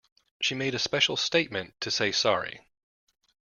She 0.41 0.55
made 0.55 0.73
a 0.73 0.79
special 0.79 1.15
statement 1.15 1.79
to 1.81 1.91
say 1.91 2.11
sorry 2.11 2.61